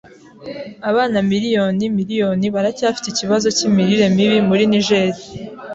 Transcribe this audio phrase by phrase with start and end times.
[0.89, 5.15] Abana miliyoni miriyoni baracyafite ikibazo cyimirire mibi muri Niger.